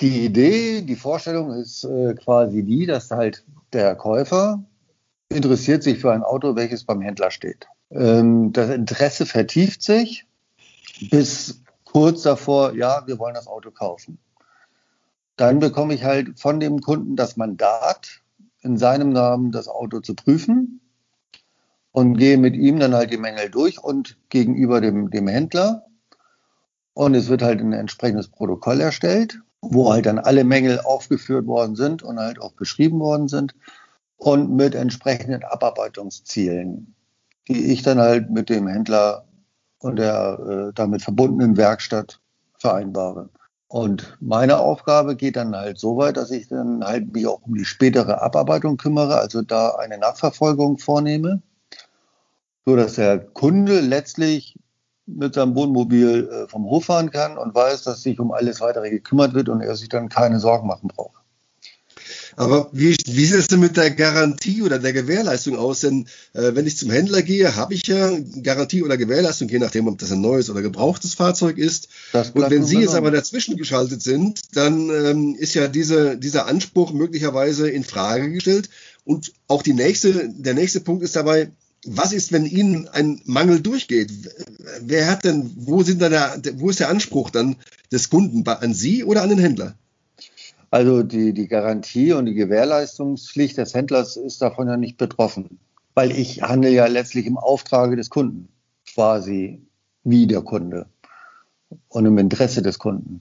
Die 0.00 0.24
Idee, 0.24 0.82
die 0.82 0.96
Vorstellung 0.96 1.52
ist 1.52 1.84
äh, 1.84 2.14
quasi 2.14 2.62
die, 2.62 2.86
dass 2.86 3.10
halt 3.10 3.44
der 3.72 3.94
Käufer 3.94 4.64
interessiert 5.28 5.82
sich 5.82 5.98
für 5.98 6.12
ein 6.12 6.22
Auto, 6.22 6.56
welches 6.56 6.84
beim 6.84 7.00
Händler 7.00 7.30
steht. 7.30 7.66
Ähm, 7.90 8.52
das 8.52 8.70
Interesse 8.70 9.26
vertieft 9.26 9.82
sich 9.82 10.24
bis 11.10 11.62
kurz 11.84 12.22
davor, 12.22 12.74
ja, 12.74 13.02
wir 13.06 13.18
wollen 13.18 13.34
das 13.34 13.46
Auto 13.46 13.70
kaufen. 13.70 14.18
Dann 15.42 15.58
bekomme 15.58 15.92
ich 15.92 16.04
halt 16.04 16.38
von 16.38 16.60
dem 16.60 16.80
Kunden 16.80 17.16
das 17.16 17.36
Mandat, 17.36 18.20
in 18.60 18.76
seinem 18.78 19.10
Namen 19.10 19.50
das 19.50 19.66
Auto 19.66 19.98
zu 19.98 20.14
prüfen 20.14 20.80
und 21.90 22.16
gehe 22.16 22.38
mit 22.38 22.54
ihm 22.54 22.78
dann 22.78 22.94
halt 22.94 23.10
die 23.10 23.16
Mängel 23.16 23.50
durch 23.50 23.82
und 23.82 24.16
gegenüber 24.28 24.80
dem, 24.80 25.10
dem 25.10 25.26
Händler. 25.26 25.84
Und 26.94 27.16
es 27.16 27.28
wird 27.28 27.42
halt 27.42 27.58
ein 27.58 27.72
entsprechendes 27.72 28.28
Protokoll 28.28 28.80
erstellt, 28.80 29.40
wo 29.60 29.92
halt 29.92 30.06
dann 30.06 30.20
alle 30.20 30.44
Mängel 30.44 30.78
aufgeführt 30.78 31.48
worden 31.48 31.74
sind 31.74 32.04
und 32.04 32.20
halt 32.20 32.40
auch 32.40 32.52
beschrieben 32.52 33.00
worden 33.00 33.26
sind 33.26 33.56
und 34.18 34.54
mit 34.54 34.76
entsprechenden 34.76 35.42
Abarbeitungszielen, 35.42 36.94
die 37.48 37.72
ich 37.72 37.82
dann 37.82 37.98
halt 37.98 38.30
mit 38.30 38.48
dem 38.48 38.68
Händler 38.68 39.26
und 39.80 39.96
der 39.96 40.68
äh, 40.68 40.72
damit 40.72 41.02
verbundenen 41.02 41.56
Werkstatt 41.56 42.20
vereinbare. 42.58 43.28
Und 43.72 44.18
meine 44.20 44.58
Aufgabe 44.58 45.16
geht 45.16 45.36
dann 45.36 45.56
halt 45.56 45.78
so 45.78 45.96
weit, 45.96 46.18
dass 46.18 46.30
ich 46.30 46.46
dann 46.46 46.84
halt 46.84 47.14
mich 47.14 47.26
auch 47.26 47.40
um 47.40 47.54
die 47.54 47.64
spätere 47.64 48.20
Abarbeitung 48.20 48.76
kümmere, 48.76 49.16
also 49.16 49.40
da 49.40 49.76
eine 49.76 49.96
Nachverfolgung 49.96 50.76
vornehme, 50.76 51.40
so 52.66 52.76
dass 52.76 52.96
der 52.96 53.18
Kunde 53.18 53.80
letztlich 53.80 54.58
mit 55.06 55.32
seinem 55.32 55.54
Wohnmobil 55.54 56.28
äh, 56.30 56.48
vom 56.48 56.66
Hof 56.66 56.84
fahren 56.84 57.10
kann 57.10 57.38
und 57.38 57.54
weiß, 57.54 57.84
dass 57.84 58.02
sich 58.02 58.20
um 58.20 58.30
alles 58.32 58.60
weitere 58.60 58.90
gekümmert 58.90 59.32
wird 59.32 59.48
und 59.48 59.62
er 59.62 59.74
sich 59.74 59.88
dann 59.88 60.10
keine 60.10 60.38
Sorgen 60.38 60.66
machen 60.66 60.88
braucht. 60.88 61.21
Aber 62.36 62.70
wie, 62.72 62.96
wie 63.06 63.26
sieht 63.26 63.38
es 63.38 63.48
denn 63.48 63.60
mit 63.60 63.76
der 63.76 63.90
Garantie 63.90 64.62
oder 64.62 64.78
der 64.78 64.92
Gewährleistung 64.92 65.56
aus? 65.56 65.80
Denn 65.80 66.06
äh, 66.32 66.54
wenn 66.54 66.66
ich 66.66 66.76
zum 66.76 66.90
Händler 66.90 67.22
gehe, 67.22 67.56
habe 67.56 67.74
ich 67.74 67.86
ja 67.86 68.10
Garantie 68.42 68.82
oder 68.82 68.96
Gewährleistung, 68.96 69.48
je 69.48 69.58
nachdem, 69.58 69.88
ob 69.88 69.98
das 69.98 70.12
ein 70.12 70.20
neues 70.20 70.50
oder 70.50 70.62
gebrauchtes 70.62 71.14
Fahrzeug 71.14 71.58
ist. 71.58 71.88
Und 72.34 72.50
wenn 72.50 72.64
Sie 72.64 72.78
jetzt 72.80 72.94
aber 72.94 73.10
dazwischen 73.10 73.56
geschaltet 73.56 74.02
sind, 74.02 74.40
dann 74.54 74.90
ähm, 74.90 75.34
ist 75.38 75.54
ja 75.54 75.68
diese, 75.68 76.16
dieser 76.16 76.46
Anspruch 76.46 76.92
möglicherweise 76.92 77.68
in 77.68 77.84
Frage 77.84 78.32
gestellt. 78.32 78.68
Und 79.04 79.32
auch 79.48 79.62
die 79.62 79.74
nächste, 79.74 80.28
der 80.28 80.54
nächste 80.54 80.80
Punkt 80.80 81.02
ist 81.02 81.16
dabei, 81.16 81.50
was 81.84 82.12
ist, 82.12 82.30
wenn 82.32 82.46
Ihnen 82.46 82.88
ein 82.88 83.20
Mangel 83.24 83.60
durchgeht? 83.60 84.10
Wer 84.80 85.10
hat 85.10 85.24
denn, 85.24 85.50
wo 85.56 85.82
sind 85.82 86.00
da 86.00 86.08
der, 86.08 86.40
wo 86.60 86.70
ist 86.70 86.80
der 86.80 86.88
Anspruch 86.88 87.30
dann 87.30 87.56
des 87.90 88.08
Kunden? 88.08 88.46
An 88.46 88.72
Sie 88.74 89.04
oder 89.04 89.22
an 89.22 89.30
den 89.30 89.38
Händler? 89.38 89.76
Also 90.72 91.02
die, 91.02 91.34
die 91.34 91.48
Garantie 91.48 92.14
und 92.14 92.24
die 92.24 92.32
Gewährleistungspflicht 92.32 93.58
des 93.58 93.74
Händlers 93.74 94.16
ist 94.16 94.40
davon 94.40 94.68
ja 94.68 94.78
nicht 94.78 94.96
betroffen, 94.96 95.58
weil 95.92 96.10
ich 96.10 96.40
handle 96.40 96.70
ja 96.70 96.86
letztlich 96.86 97.26
im 97.26 97.36
Auftrage 97.36 97.94
des 97.94 98.08
Kunden, 98.08 98.48
quasi 98.94 99.60
wie 100.02 100.26
der 100.26 100.40
Kunde 100.40 100.86
und 101.88 102.06
im 102.06 102.16
Interesse 102.16 102.62
des 102.62 102.78
Kunden. 102.78 103.20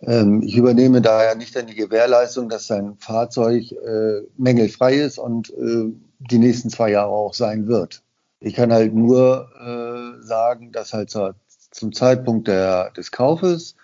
Ähm, 0.00 0.40
ich 0.42 0.56
übernehme 0.56 1.02
daher 1.02 1.34
nicht 1.34 1.54
dann 1.54 1.66
die 1.66 1.74
Gewährleistung, 1.74 2.48
dass 2.48 2.68
sein 2.68 2.96
Fahrzeug 2.96 3.70
äh, 3.70 4.22
mängelfrei 4.38 4.94
ist 4.94 5.18
und 5.18 5.50
äh, 5.50 5.92
die 6.20 6.38
nächsten 6.38 6.70
zwei 6.70 6.90
Jahre 6.90 7.10
auch 7.10 7.34
sein 7.34 7.66
wird. 7.66 8.02
Ich 8.40 8.54
kann 8.54 8.72
halt 8.72 8.94
nur 8.94 9.50
äh, 9.60 10.24
sagen, 10.24 10.72
dass 10.72 10.94
halt 10.94 11.10
zum 11.10 11.92
Zeitpunkt 11.92 12.48
der, 12.48 12.92
des 12.92 13.10
Kaufes 13.10 13.76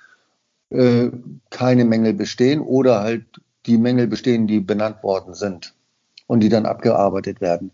äh, 0.74 1.10
keine 1.50 1.84
Mängel 1.84 2.14
bestehen 2.14 2.60
oder 2.60 3.00
halt 3.00 3.24
die 3.66 3.78
Mängel 3.78 4.06
bestehen, 4.06 4.46
die 4.46 4.60
benannt 4.60 5.02
worden 5.02 5.34
sind 5.34 5.74
und 6.26 6.40
die 6.40 6.48
dann 6.48 6.66
abgearbeitet 6.66 7.40
werden. 7.40 7.70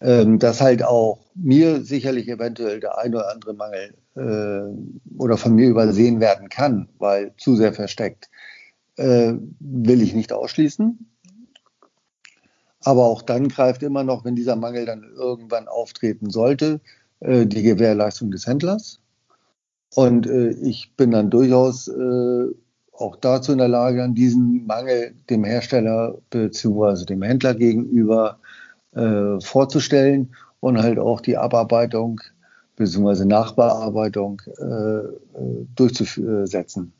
Ähm, 0.00 0.40
dass 0.40 0.60
halt 0.60 0.82
auch 0.82 1.20
mir 1.34 1.82
sicherlich 1.82 2.28
eventuell 2.28 2.80
der 2.80 2.98
eine 2.98 3.16
oder 3.18 3.30
andere 3.30 3.54
Mangel 3.54 3.94
äh, 4.16 5.16
oder 5.16 5.36
von 5.36 5.54
mir 5.54 5.68
übersehen 5.68 6.18
werden 6.18 6.48
kann, 6.48 6.88
weil 6.98 7.32
zu 7.36 7.54
sehr 7.54 7.72
versteckt, 7.72 8.28
äh, 8.96 9.34
will 9.60 10.02
ich 10.02 10.12
nicht 10.12 10.32
ausschließen. 10.32 11.08
Aber 12.84 13.04
auch 13.04 13.22
dann 13.22 13.46
greift 13.46 13.84
immer 13.84 14.02
noch, 14.02 14.24
wenn 14.24 14.34
dieser 14.34 14.56
Mangel 14.56 14.86
dann 14.86 15.04
irgendwann 15.14 15.68
auftreten 15.68 16.30
sollte, 16.30 16.80
äh, 17.20 17.46
die 17.46 17.62
Gewährleistung 17.62 18.32
des 18.32 18.44
Händlers. 18.48 19.01
Und 19.94 20.26
äh, 20.26 20.50
ich 20.50 20.94
bin 20.96 21.10
dann 21.10 21.30
durchaus 21.30 21.88
äh, 21.88 22.46
auch 22.92 23.16
dazu 23.16 23.52
in 23.52 23.58
der 23.58 23.68
Lage, 23.68 24.02
an 24.02 24.14
diesen 24.14 24.66
Mangel 24.66 25.14
dem 25.28 25.44
Hersteller 25.44 26.18
bzw. 26.30 27.04
dem 27.04 27.22
Händler 27.22 27.54
gegenüber 27.54 28.38
äh, 28.94 29.40
vorzustellen 29.40 30.34
und 30.60 30.78
halt 30.82 30.98
auch 30.98 31.20
die 31.20 31.36
Abarbeitung 31.36 32.20
bzw. 32.76 33.24
Nachbearbeitung 33.24 34.40
äh, 34.58 34.64
äh, 34.64 35.66
durchzusetzen. 35.74 36.92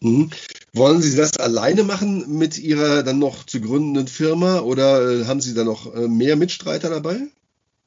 Mhm. 0.00 0.30
Wollen 0.74 1.00
Sie 1.00 1.16
das 1.16 1.38
alleine 1.38 1.82
machen 1.82 2.38
mit 2.38 2.58
Ihrer 2.58 3.02
dann 3.02 3.20
noch 3.20 3.44
zu 3.44 3.60
gründenden 3.60 4.06
Firma 4.06 4.60
oder 4.60 5.00
äh, 5.00 5.24
haben 5.24 5.40
Sie 5.40 5.54
da 5.54 5.64
noch 5.64 5.94
mehr 5.94 6.36
Mitstreiter 6.36 6.90
dabei? 6.90 7.20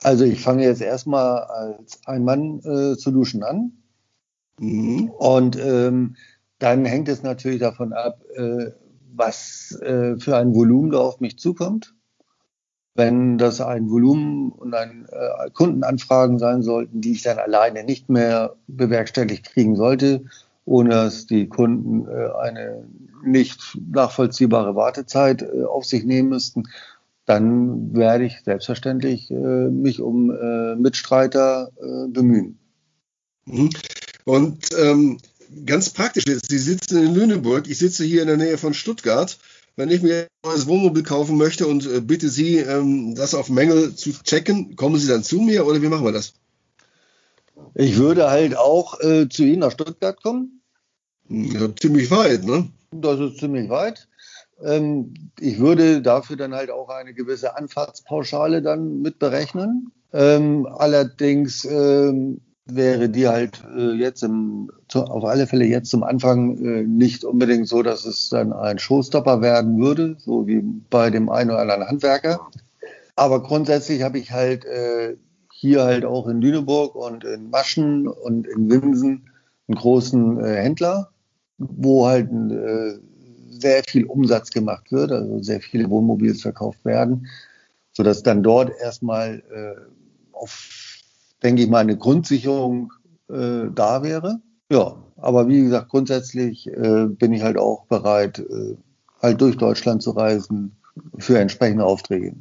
Also 0.02 0.24
ich 0.24 0.42
fange 0.42 0.64
jetzt 0.64 0.82
erstmal 0.82 1.42
als 1.44 2.00
Ein-Mann-Solution 2.06 3.44
an 3.44 3.72
Mhm. 4.60 5.10
Und 5.10 5.58
ähm, 5.58 6.16
dann 6.60 6.86
hängt 6.86 7.10
es 7.10 7.24
natürlich 7.24 7.60
davon 7.60 7.94
ab, 7.94 8.22
äh, 8.36 8.72
was 9.14 9.78
äh, 9.82 10.18
für 10.18 10.38
ein 10.38 10.56
Volumen 10.56 10.92
da 10.92 11.00
auf 11.00 11.20
mich 11.20 11.38
zukommt. 11.38 11.94
Wenn 12.96 13.38
das 13.38 13.62
ein 13.62 13.92
Volumen 13.92 14.52
und 14.52 14.74
ein 14.74 15.06
äh, 15.12 15.52
Kundenanfragen 15.52 16.40
sein 16.40 16.64
sollten, 16.64 17.02
die 17.02 17.12
ich 17.12 17.22
dann 17.22 17.38
alleine 17.38 17.84
nicht 17.84 18.10
mehr 18.10 18.56
bewerkstelligt 18.68 19.46
kriegen 19.46 19.76
sollte, 19.76 20.26
ohne 20.66 20.90
dass 20.90 21.28
die 21.28 21.48
Kunden 21.48 22.08
äh, 22.08 22.30
eine 22.42 22.88
nicht 23.24 23.78
nachvollziehbare 23.90 24.76
Wartezeit 24.76 25.44
äh, 25.44 25.64
auf 25.64 25.86
sich 25.86 26.06
nehmen 26.06 26.30
müssten, 26.30 26.64
dann 27.26 27.94
werde 27.94 28.26
ich 28.26 28.42
selbstverständlich 28.44 29.30
äh, 29.30 29.36
mich 29.36 30.02
um 30.02 30.28
Mitstreiter 30.80 31.70
bemühen. 32.10 32.58
Mhm. 33.46 33.70
Und 34.28 34.72
ähm, 34.78 35.20
ganz 35.66 35.90
praktisch 35.92 36.26
jetzt, 36.28 36.50
Sie 36.50 36.58
sitzen 36.58 37.02
in 37.02 37.16
Lüneburg, 37.16 37.66
ich 37.70 37.78
sitze 37.78 38.04
hier 38.04 38.24
in 38.24 38.28
der 38.28 38.36
Nähe 38.36 38.58
von 38.58 38.74
Stuttgart. 38.74 39.38
Wenn 39.78 39.90
ich 39.90 40.02
mir 40.02 40.24
ein 40.24 40.50
neues 40.50 40.68
Wohnmobil 40.68 41.04
kaufen 41.04 41.38
möchte 41.38 41.66
und 41.66 41.86
äh, 41.86 42.02
bitte 42.02 42.28
Sie, 42.28 42.58
ähm, 42.58 43.16
das 43.16 43.34
auf 43.34 43.50
Mängel 43.50 43.96
zu 43.96 44.12
checken, 44.12 44.76
kommen 44.76 45.00
Sie 45.00 45.08
dann 45.08 45.24
zu 45.24 45.40
mir 45.40 45.66
oder 45.66 45.82
wie 45.82 45.88
machen 45.88 46.04
wir 46.04 46.12
das? 46.12 46.34
Ich 47.74 47.96
würde 47.96 48.30
halt 48.30 48.58
auch 48.58 49.00
äh, 49.00 49.30
zu 49.30 49.44
Ihnen 49.44 49.60
nach 49.60 49.72
Stuttgart 49.72 50.22
kommen. 50.22 50.62
Ja, 51.30 51.74
ziemlich 51.74 52.12
weit, 52.12 52.44
ne? 52.44 52.68
Das 52.92 53.22
ist 53.22 53.38
ziemlich 53.38 53.70
weit. 53.70 54.10
Ähm, 54.62 55.14
ich 55.40 55.58
würde 55.60 56.02
dafür 56.02 56.36
dann 56.36 56.54
halt 56.54 56.70
auch 56.70 56.90
eine 56.90 57.14
gewisse 57.14 57.56
Anfahrtspauschale 57.56 58.62
dann 58.62 59.02
mit 59.02 59.20
berechnen. 59.20 59.94
Ähm, 60.12 60.66
allerdings 60.66 61.64
ähm, 61.64 62.42
wäre 62.68 63.10
die 63.10 63.28
halt 63.28 63.64
äh, 63.76 63.92
jetzt 63.92 64.24
im, 64.24 64.72
zu, 64.88 65.04
auf 65.04 65.24
alle 65.26 65.48
Fälle 65.48 65.66
jetzt 65.66 65.90
zum 65.90 66.04
Anfang 66.04 66.58
äh, 66.58 66.84
nicht 66.84 67.24
unbedingt 67.24 67.68
so, 67.68 67.82
dass 67.82 68.06
es 68.06 68.30
dann 68.30 68.54
ein 68.54 68.80
Showstopper 68.80 69.42
werden 69.42 69.80
würde, 69.80 70.16
so 70.20 70.48
wie 70.48 70.62
bei 70.90 71.10
dem 71.10 71.30
einen 71.30 71.52
oder 71.52 71.62
anderen 71.62 71.88
Handwerker. 71.88 72.40
Aber 73.16 73.42
grundsätzlich 73.42 74.04
habe 74.04 74.20
ich 74.20 74.32
halt 74.32 74.66
äh, 74.66 75.16
hier 75.52 75.84
halt 75.84 76.06
auch 76.06 76.28
in 76.28 76.42
Lüneburg 76.42 76.96
und 76.96 77.24
in 77.24 77.50
Maschen 77.50 78.08
und 78.08 78.46
in 78.48 78.70
Winsen 78.70 79.30
einen 79.68 79.78
großen 79.78 80.40
äh, 80.40 80.56
Händler, 80.56 81.10
wo 81.58 82.06
halt 82.06 82.30
äh, 82.32 83.00
sehr 83.50 83.84
viel 83.88 84.06
Umsatz 84.06 84.52
gemacht 84.52 84.92
wird, 84.92 85.12
also 85.12 85.42
sehr 85.42 85.62
viele 85.62 85.90
Wohnmobils 85.90 86.42
verkauft 86.42 86.86
werden, 86.86 87.28
sodass 87.94 88.22
dann 88.22 88.44
dort 88.44 88.72
erstmal 88.80 89.42
äh, 89.52 89.82
auf 90.32 90.87
denke 91.44 91.62
ich 91.64 91.70
mal, 91.70 91.80
eine 91.80 91.98
Grundsicherung 91.98 92.94
äh, 93.30 93.66
da 93.74 94.04
wäre. 94.04 94.42
Ja, 94.72 94.96
aber 95.18 95.48
wie 95.48 95.64
gesagt, 95.64 95.90
grundsätzlich 95.90 96.68
äh, 96.68 97.06
bin 97.08 97.34
ich 97.34 97.44
halt 97.44 97.58
auch 97.58 97.86
bereit, 97.86 98.40
äh, 98.40 98.76
halt 99.22 99.42
durch 99.42 99.58
Deutschland 99.58 100.02
zu 100.04 100.12
reisen 100.12 100.78
für 101.18 101.40
entsprechende 101.40 101.86
Aufträge. 101.86 102.36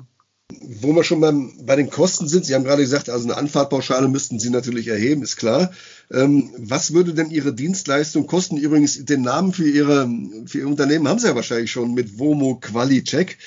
wo 0.62 0.94
wir 0.94 1.04
schon 1.04 1.20
beim, 1.20 1.52
bei 1.64 1.76
den 1.76 1.90
Kosten 1.90 2.28
sind, 2.28 2.44
Sie 2.44 2.54
haben 2.54 2.64
gerade 2.64 2.82
gesagt, 2.82 3.08
also 3.10 3.24
eine 3.24 3.36
Anfahrtpauschale 3.36 4.08
müssten 4.08 4.38
Sie 4.38 4.50
natürlich 4.50 4.88
erheben, 4.88 5.22
ist 5.22 5.36
klar. 5.36 5.70
Ähm, 6.12 6.50
was 6.58 6.92
würde 6.92 7.14
denn 7.14 7.30
Ihre 7.30 7.52
Dienstleistung 7.52 8.26
kosten? 8.26 8.56
Übrigens, 8.56 9.04
den 9.04 9.22
Namen 9.22 9.52
für, 9.52 9.68
Ihre, 9.68 10.08
für 10.46 10.58
Ihr 10.60 10.68
Unternehmen 10.68 11.08
haben 11.08 11.18
Sie 11.18 11.26
ja 11.26 11.34
wahrscheinlich 11.34 11.70
schon 11.70 11.94
mit 11.94 12.18
Vomo 12.18 12.56
Quali-Check. 12.60 13.38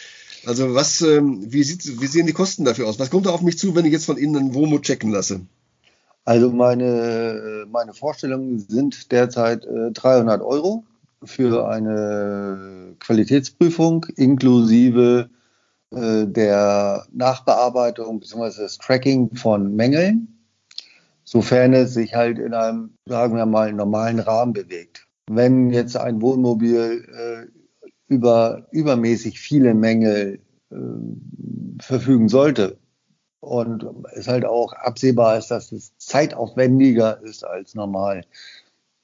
Also 0.45 0.73
was, 0.73 1.01
ähm, 1.01 1.51
wie, 1.51 1.63
sieht, 1.63 2.01
wie 2.01 2.07
sehen 2.07 2.27
die 2.27 2.33
Kosten 2.33 2.65
dafür 2.65 2.87
aus? 2.87 2.99
Was 2.99 3.09
kommt 3.09 3.25
da 3.25 3.31
auf 3.31 3.41
mich 3.41 3.57
zu, 3.57 3.75
wenn 3.75 3.85
ich 3.85 3.91
jetzt 3.91 4.05
von 4.05 4.17
Ihnen 4.17 4.37
einen 4.37 4.53
Vomo 4.53 4.79
checken 4.79 5.11
lasse? 5.11 5.41
Also 6.25 6.51
meine, 6.51 7.65
meine 7.71 7.93
Vorstellungen 7.93 8.59
sind 8.59 9.11
derzeit 9.11 9.65
äh, 9.65 9.91
300 9.91 10.41
Euro 10.41 10.85
für 11.23 11.67
eine 11.67 12.95
Qualitätsprüfung 12.99 14.05
inklusive 14.15 15.29
äh, 15.91 16.27
der 16.27 17.05
Nachbearbeitung 17.11 18.19
bzw. 18.19 18.61
das 18.61 18.77
Tracking 18.77 19.35
von 19.35 19.75
Mängeln, 19.75 20.39
sofern 21.23 21.73
es 21.73 21.93
sich 21.93 22.15
halt 22.15 22.39
in 22.39 22.53
einem, 22.53 22.91
sagen 23.05 23.35
wir 23.35 23.45
mal, 23.45 23.73
normalen 23.73 24.19
Rahmen 24.19 24.53
bewegt. 24.53 25.07
Wenn 25.27 25.71
jetzt 25.71 25.97
ein 25.97 26.21
Wohnmobil 26.21 27.05
äh, 27.11 27.58
über 28.09 28.67
übermäßig 28.71 29.39
viele 29.39 29.73
Mängel 29.73 30.39
äh, 30.71 30.75
verfügen 31.81 32.27
sollte 32.27 32.77
und 33.39 33.85
es 34.13 34.27
halt 34.27 34.43
auch 34.43 34.73
absehbar 34.73 35.37
ist, 35.37 35.47
dass 35.47 35.71
es 35.71 35.97
zeitaufwendiger 35.97 37.21
ist 37.21 37.45
als 37.45 37.73
normal, 37.73 38.25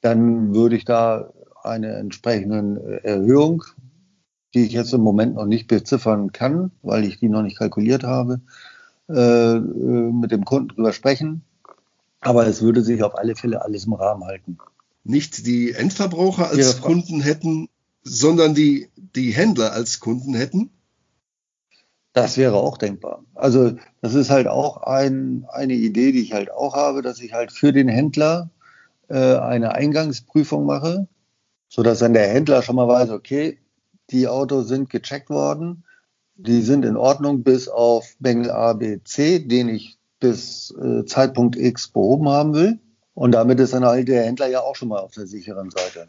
dann 0.02 0.54
würde 0.54 0.76
ich 0.76 0.84
da 0.84 1.32
eine 1.64 1.96
entsprechende 1.96 3.02
Erhöhung 3.04 3.64
die 4.56 4.66
ich 4.66 4.72
jetzt 4.72 4.94
im 4.94 5.02
Moment 5.02 5.36
noch 5.36 5.46
nicht 5.46 5.68
beziffern 5.68 6.32
kann, 6.32 6.72
weil 6.82 7.04
ich 7.04 7.20
die 7.20 7.28
noch 7.28 7.42
nicht 7.42 7.58
kalkuliert 7.58 8.04
habe, 8.04 8.40
äh, 9.10 9.60
mit 9.60 10.32
dem 10.32 10.46
Kunden 10.46 10.70
drüber 10.70 10.94
sprechen. 10.94 11.44
Aber 12.22 12.48
es 12.48 12.62
würde 12.62 12.82
sich 12.82 13.04
auf 13.04 13.18
alle 13.18 13.36
Fälle 13.36 13.64
alles 13.64 13.86
im 13.86 13.94
Rahmen 13.94 14.24
halten. 14.24 14.58
Nicht 15.04 15.46
die 15.46 15.74
Endverbraucher 15.74 16.50
als 16.50 16.82
Kunden 16.82 17.20
hätten, 17.20 17.68
sondern 18.06 18.54
die, 18.54 18.90
die 18.96 19.32
Händler 19.32 19.74
als 19.74 20.00
Kunden 20.00 20.34
hätten? 20.36 20.70
Das 22.14 22.38
wäre 22.38 22.56
auch 22.56 22.78
denkbar. 22.78 23.26
Also 23.34 23.76
das 24.02 24.14
ist 24.14 24.30
halt 24.30 24.48
auch 24.48 24.78
ein, 24.84 25.46
eine 25.50 25.74
Idee, 25.74 26.14
die 26.14 26.22
ich 26.22 26.32
halt 26.32 26.50
auch 26.50 26.74
habe, 26.74 27.02
dass 27.02 27.20
ich 27.20 27.34
halt 27.34 27.52
für 27.52 27.74
den 27.74 27.90
Händler 27.90 28.50
äh, 29.10 29.36
eine 29.36 29.74
Eingangsprüfung 29.76 30.66
mache, 30.66 31.08
sodass 31.68 32.00
dann 32.00 32.14
der 32.14 32.30
Händler 32.30 32.62
schon 32.62 32.78
mal 32.78 32.88
weiß, 32.88 33.10
okay, 33.10 33.58
die 34.12 34.30
Autos 34.30 34.70
sind 34.70 34.90
gecheckt 34.90 35.30
worden. 35.30 35.84
Die 36.38 36.62
sind 36.62 36.86
in 36.86 36.96
Ordnung 36.96 37.44
bis 37.44 37.68
auf 37.68 38.16
Bengel 38.20 38.52
A, 38.52 38.74
B, 38.74 39.00
C, 39.04 39.40
den 39.40 39.68
ich 39.68 39.98
bis 40.20 40.74
äh, 40.82 41.06
Zeitpunkt 41.06 41.58
X 41.58 41.90
behoben 41.90 42.30
haben 42.30 42.54
will. 42.54 42.80
Und 43.14 43.32
damit 43.32 43.60
ist 43.60 43.74
dann 43.74 43.86
halt 43.86 44.08
der 44.08 44.24
Händler 44.24 44.48
ja 44.48 44.62
auch 44.62 44.76
schon 44.76 44.90
mal 44.90 45.00
auf 45.00 45.14
der 45.14 45.28
sicheren 45.28 45.70
Seite. 45.70 46.08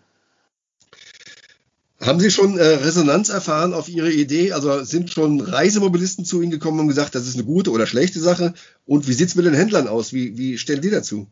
Haben 2.07 2.21
Sie 2.21 2.31
schon 2.31 2.57
äh, 2.57 2.63
Resonanz 2.63 3.31
erfahren 3.31 3.75
auf 3.75 3.89
Ihre 3.89 4.13
Idee? 4.13 4.53
Also 4.53 4.85
sind 4.85 5.11
schon 5.11 5.41
Reisemobilisten 5.41 6.25
zu 6.25 6.41
Ihnen 6.41 6.53
gekommen 6.53 6.79
und 6.79 6.87
gesagt, 6.87 7.17
das 7.17 7.27
ist 7.27 7.35
eine 7.35 7.45
gute 7.45 7.73
oder 7.73 7.87
schlechte 7.87 8.21
Sache? 8.21 8.55
Und 8.87 9.09
wie 9.09 9.13
sieht 9.13 9.27
es 9.27 9.35
mit 9.35 9.45
den 9.45 9.55
Händlern 9.55 9.89
aus? 9.89 10.13
Wie, 10.13 10.39
wie 10.39 10.57
stellen 10.57 10.83
die 10.83 10.91
dazu? 10.91 11.27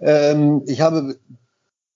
Ähm, 0.00 0.62
ich 0.66 0.80
habe 0.80 1.16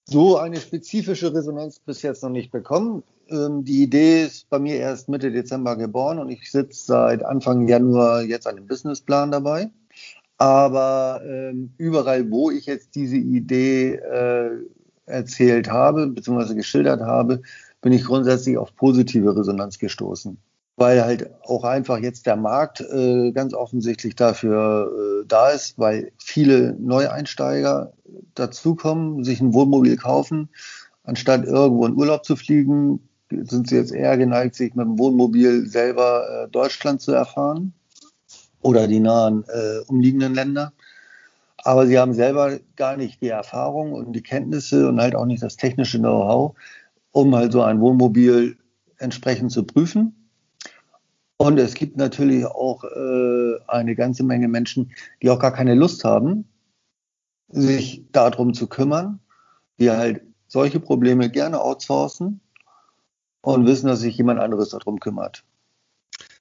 so 0.07 0.39
eine 0.39 0.57
spezifische 0.57 1.33
Resonanz 1.33 1.79
bis 1.79 2.03
jetzt 2.03 2.25
noch 2.25 2.31
nicht 2.31 2.51
bekommen. 2.51 3.05
Ähm, 3.29 3.65
die 3.65 3.85
Idee 3.85 4.25
ist 4.25 4.51
bei 4.51 4.59
mir 4.59 4.75
erst 4.75 5.09
Mitte 5.09 5.31
Dezember 5.31 5.77
geboren 5.77 6.19
und 6.19 6.31
ich 6.31 6.51
sitze 6.51 6.87
seit 6.87 7.25
Anfang 7.25 7.69
Januar 7.69 8.23
jetzt 8.23 8.49
an 8.49 8.57
dem 8.57 8.67
Businessplan 8.67 9.31
dabei. 9.31 9.71
Aber 10.37 11.23
ähm, 11.25 11.75
überall, 11.79 12.29
wo 12.29 12.51
ich 12.51 12.67
jetzt 12.67 12.97
diese 12.97 13.19
Idee 13.19 13.95
äh, 13.95 14.51
erzählt 15.07 15.71
habe, 15.71 16.09
beziehungsweise 16.09 16.57
geschildert 16.57 17.03
habe, 17.03 17.43
bin 17.81 17.93
ich 17.93 18.05
grundsätzlich 18.05 18.59
auf 18.59 18.75
positive 18.77 19.37
Resonanz 19.37 19.79
gestoßen. 19.79 20.39
Weil 20.77 21.05
halt 21.05 21.31
auch 21.43 21.65
einfach 21.65 21.99
jetzt 21.99 22.27
der 22.27 22.37
Markt 22.37 22.81
äh, 22.81 23.33
ganz 23.33 23.53
offensichtlich 23.53 24.15
dafür 24.17 24.91
äh, 24.91 25.27
da 25.27 25.51
ist, 25.51 25.79
weil 25.79 26.13
viele 26.19 26.75
Neueinsteiger 26.79 27.93
dazukommen, 28.35 29.25
sich 29.25 29.41
ein 29.41 29.53
Wohnmobil 29.53 29.97
kaufen, 29.97 30.49
anstatt 31.05 31.45
irgendwo 31.45 31.87
in 31.87 31.97
Urlaub 31.97 32.25
zu 32.25 32.37
fliegen, 32.37 33.01
sind 33.31 33.69
sie 33.69 33.77
jetzt 33.77 33.93
eher 33.93 34.17
geneigt, 34.17 34.55
sich 34.55 34.75
mit 34.75 34.87
dem 34.87 34.99
Wohnmobil 34.99 35.67
selber 35.67 36.25
äh, 36.29 36.49
Deutschland 36.49 37.01
zu 37.01 37.13
erfahren 37.13 37.75
oder 38.63 38.89
die 38.89 39.01
nahen 39.01 39.45
äh, 39.49 39.81
umliegenden 39.87 40.35
Länder. 40.35 40.73
Aber 41.59 41.87
sie 41.87 41.99
haben 41.99 42.15
selber 42.15 42.59
gar 42.77 42.97
nicht 42.97 43.21
die 43.21 43.29
Erfahrung 43.29 43.93
und 43.93 44.13
die 44.15 44.23
Kenntnisse 44.23 44.89
und 44.89 45.01
halt 45.01 45.15
auch 45.15 45.27
nicht 45.27 45.43
das 45.43 45.57
technische 45.57 45.99
Know-how, 45.99 46.55
um 47.13 47.35
halt 47.35 47.53
so 47.53 47.63
ein 47.63 47.81
Wohnmobil 47.81 48.57
entsprechend 48.99 49.53
zu 49.53 49.65
prüfen. 49.65 50.31
Und 51.37 51.59
es 51.59 51.75
gibt 51.75 51.97
natürlich 51.97 52.45
auch 52.45 52.85
äh, 52.85 53.55
eine 53.67 53.95
ganze 53.97 54.23
Menge 54.23 54.49
Menschen, 54.49 54.93
die 55.23 55.31
auch 55.31 55.39
gar 55.39 55.53
keine 55.53 55.75
Lust 55.75 56.05
haben, 56.05 56.45
sich 57.49 58.05
darum 58.13 58.53
zu 58.53 58.67
kümmern, 58.67 59.21
die 59.79 59.91
halt 59.91 60.23
solche 60.49 60.81
Probleme 60.81 61.31
gerne 61.31 61.61
outsourcen 61.61 62.41
und 63.41 63.67
wissen, 63.67 63.87
dass 63.87 64.01
sich 64.01 64.17
jemand 64.19 64.41
anderes 64.41 64.69
darum 64.69 65.01
kümmert. 65.01 65.45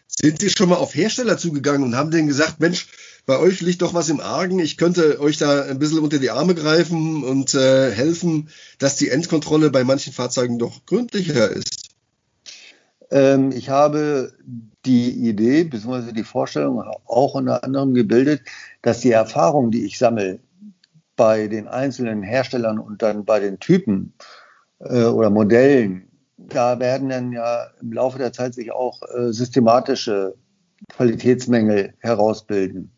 Sind 0.08 0.41
Sie 0.41 0.49
schon 0.49 0.69
mal 0.69 0.75
auf 0.75 0.93
Hersteller 0.95 1.38
zugegangen 1.38 1.84
und 1.84 1.95
haben 1.95 2.12
denen 2.12 2.27
gesagt, 2.27 2.60
Mensch, 2.60 2.88
bei 3.25 3.38
euch 3.39 3.62
liegt 3.62 3.82
doch 3.82 3.93
was 3.93 4.10
im 4.10 4.19
Argen, 4.19 4.60
ich 4.60 4.77
könnte 4.77 5.19
euch 5.19 5.38
da 5.38 5.63
ein 5.63 5.79
bisschen 5.79 5.99
unter 5.99 6.19
die 6.19 6.32
Arme 6.32 6.55
greifen 6.55 7.23
und 7.23 7.53
äh, 7.53 7.91
helfen, 7.91 8.49
dass 8.79 8.95
die 8.95 9.10
Endkontrolle 9.10 9.69
bei 9.69 9.84
manchen 9.84 10.13
Fahrzeugen 10.13 10.60
doch 10.60 10.86
gründlicher 10.86 11.49
ist? 11.49 11.89
Ähm, 13.12 13.51
ich 13.51 13.69
habe 13.69 14.34
die 14.86 15.12
Idee 15.12 15.63
bzw. 15.63 16.12
die 16.12 16.23
Vorstellung 16.23 16.82
auch 17.05 17.36
unter 17.36 17.63
anderem 17.63 17.93
gebildet, 17.93 18.41
dass 18.82 19.01
die 19.01 19.12
Erfahrung, 19.12 19.71
die 19.71 19.86
ich 19.86 19.97
sammle 19.97 20.39
bei 21.15 21.47
den 21.47 21.67
einzelnen 21.67 22.23
Herstellern 22.23 22.79
und 22.79 23.01
dann 23.01 23.25
bei 23.25 23.39
den 23.39 23.60
Typen 23.60 24.13
äh, 24.79 25.03
oder 25.03 25.29
Modellen, 25.29 26.10
da 26.38 26.79
werden 26.79 27.10
dann 27.10 27.32
ja 27.32 27.67
im 27.82 27.91
Laufe 27.91 28.17
der 28.17 28.32
Zeit 28.32 28.53
sich 28.53 28.71
auch 28.71 29.01
äh, 29.03 29.34
systematische 29.34 30.36
Qualitätsmängel 30.87 31.93
herausbilden. 31.99 32.91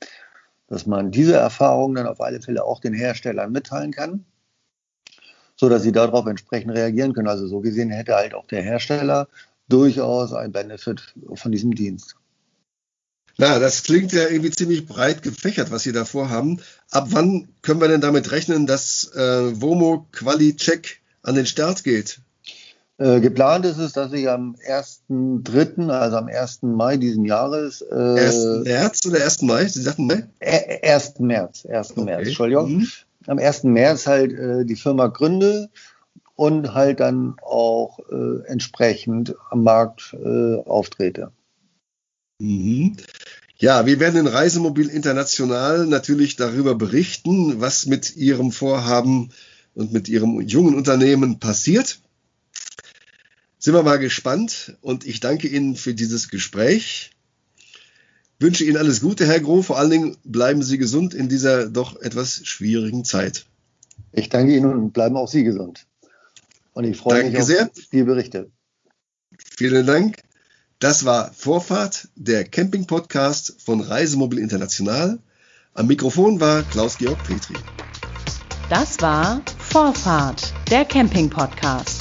Dass 0.68 0.86
man 0.86 1.12
diese 1.12 1.36
Erfahrungen 1.36 1.96
dann 1.96 2.08
auf 2.08 2.22
alle 2.22 2.42
Fälle 2.42 2.64
auch 2.64 2.80
den 2.80 2.94
Herstellern 2.94 3.52
mitteilen 3.52 3.92
kann, 3.92 4.26
so 5.56 5.68
dass 5.70 5.84
sie 5.84 5.92
darauf 5.92 6.26
entsprechend 6.26 6.72
reagieren 6.72 7.14
können. 7.14 7.28
Also 7.28 7.48
so 7.48 7.60
gesehen 7.60 7.90
hätte 7.90 8.16
halt 8.16 8.34
auch 8.34 8.48
der 8.48 8.62
Hersteller 8.62 9.28
durchaus 9.68 10.34
ein 10.34 10.52
Benefit 10.52 11.14
von 11.34 11.52
diesem 11.52 11.76
Dienst. 11.76 12.16
Na, 13.38 13.60
das 13.60 13.84
klingt 13.84 14.12
ja 14.12 14.28
irgendwie 14.28 14.52
ziemlich 14.52 14.86
breit 14.86 15.24
gefächert, 15.24 15.72
was 15.72 15.84
Sie 15.84 15.92
da 15.92 16.06
vorhaben. 16.06 16.60
Ab 16.90 17.08
wann 17.12 17.48
können 17.62 17.82
wir 17.82 17.88
denn 17.88 18.02
damit 18.02 18.32
rechnen, 18.32 18.68
dass 18.68 19.12
äh, 19.16 19.60
Vomo 19.60 20.08
Quali 20.12 20.56
Check 20.56 21.02
an 21.24 21.36
den 21.36 21.46
Start 21.46 21.84
geht? 21.84 22.20
Äh, 23.02 23.20
geplant 23.20 23.66
ist 23.66 23.80
es, 23.80 23.94
dass 23.94 24.14
ich 24.14 24.30
am 24.30 24.56
1.3., 24.70 25.90
also 25.90 26.18
am 26.18 26.28
1. 26.28 26.60
Mai 26.62 26.98
diesen 26.98 27.26
Jahres. 27.26 27.82
Äh, 27.82 27.96
1. 27.96 28.64
März 28.64 29.06
oder 29.08 29.24
1. 29.24 29.42
Mai? 29.42 29.66
Sie 29.66 29.82
sagten 29.82 30.06
Mai? 30.06 30.28
1. 30.40 31.18
März, 31.18 31.66
1. 31.66 31.92
Okay. 31.92 32.04
März, 32.04 32.28
Entschuldigung. 32.28 32.72
Mhm. 32.72 32.88
Am 33.26 33.40
1. 33.40 33.64
März 33.64 34.06
halt 34.06 34.34
äh, 34.34 34.66
die 34.66 34.76
Firma 34.76 35.08
gründe 35.08 35.72
und 36.36 36.76
halt 36.76 37.00
dann 37.00 37.38
auch 37.42 37.98
äh, 38.12 38.46
entsprechend 38.46 39.34
am 39.50 39.64
Markt 39.64 40.16
äh, 40.24 40.58
auftrete. 40.58 41.32
Mhm. 42.38 42.98
Ja, 43.58 43.88
wir 43.88 44.00
werden 44.00 44.20
in 44.20 44.28
Reisemobil 44.28 44.90
International 44.90 45.88
natürlich 45.88 46.36
darüber 46.36 46.76
berichten, 46.76 47.62
was 47.62 47.88
mit 47.88 48.16
Ihrem 48.16 48.52
Vorhaben 48.52 49.32
und 49.74 49.92
mit 49.92 50.08
Ihrem 50.08 50.40
jungen 50.42 50.76
Unternehmen 50.76 51.40
passiert 51.40 52.00
sind 53.62 53.76
wir 53.76 53.84
mal 53.84 54.00
gespannt 54.00 54.76
und 54.82 55.06
ich 55.06 55.20
danke 55.20 55.48
Ihnen 55.48 55.76
für 55.76 55.94
dieses 55.94 56.30
Gespräch. 56.30 57.12
Wünsche 58.40 58.64
Ihnen 58.64 58.78
alles 58.78 59.02
Gute, 59.02 59.28
Herr 59.28 59.40
Groh. 59.40 59.62
Vor 59.62 59.78
allen 59.78 59.92
Dingen 59.92 60.18
bleiben 60.24 60.64
Sie 60.64 60.80
gesund 60.80 61.14
in 61.14 61.30
dieser 61.30 61.70
doch 61.70 62.02
etwas 62.02 62.42
schwierigen 62.44 63.06
Zeit. 63.06 63.46
Ich 64.12 64.30
danke 64.30 64.58
Ihnen 64.58 64.74
und 64.74 64.94
bleiben 64.94 65.16
auch 65.16 65.28
Sie 65.28 65.44
gesund. 65.44 65.86
Und 66.74 66.86
ich 66.86 66.98
freue 66.98 67.22
danke 67.22 67.38
mich 67.38 67.46
sehr. 67.46 67.66
auf 67.66 67.72
die 67.92 68.02
Berichte. 68.02 68.50
Vielen 69.38 69.86
Dank. 69.86 70.18
Das 70.80 71.06
war 71.06 71.32
Vorfahrt, 71.32 72.08
der 72.16 72.44
Camping-Podcast 72.44 73.58
von 73.64 73.80
Reisemobil 73.80 74.40
International. 74.40 75.20
Am 75.76 75.86
Mikrofon 75.86 76.40
war 76.40 76.64
Klaus-Georg 76.64 77.24
Petri. 77.24 77.54
Das 78.72 79.00
war 79.02 79.44
Vorfahrt, 79.60 80.52
der 80.72 80.84
Camping-Podcast. 80.86 82.01